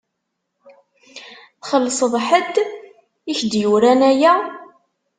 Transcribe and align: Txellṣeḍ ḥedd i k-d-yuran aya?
Txellṣeḍ 1.61 2.13
ḥedd 2.27 2.55
i 3.31 3.33
k-d-yuran 3.39 4.01
aya? 4.09 4.33